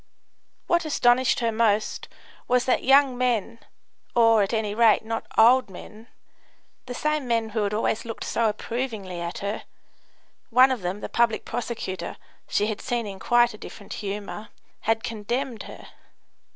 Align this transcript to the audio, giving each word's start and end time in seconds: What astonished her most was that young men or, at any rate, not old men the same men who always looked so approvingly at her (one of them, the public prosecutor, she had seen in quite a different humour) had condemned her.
What 0.65 0.83
astonished 0.83 1.41
her 1.41 1.51
most 1.51 2.07
was 2.47 2.65
that 2.65 2.83
young 2.83 3.15
men 3.19 3.59
or, 4.15 4.41
at 4.41 4.51
any 4.51 4.73
rate, 4.73 5.05
not 5.05 5.27
old 5.37 5.69
men 5.69 6.07
the 6.87 6.95
same 6.95 7.27
men 7.27 7.49
who 7.49 7.69
always 7.69 8.03
looked 8.03 8.23
so 8.23 8.49
approvingly 8.49 9.21
at 9.21 9.37
her 9.45 9.61
(one 10.49 10.71
of 10.71 10.81
them, 10.81 11.01
the 11.01 11.07
public 11.07 11.45
prosecutor, 11.45 12.17
she 12.47 12.65
had 12.65 12.81
seen 12.81 13.05
in 13.05 13.19
quite 13.19 13.53
a 13.53 13.59
different 13.59 13.93
humour) 13.93 14.49
had 14.79 15.03
condemned 15.03 15.61
her. 15.69 15.89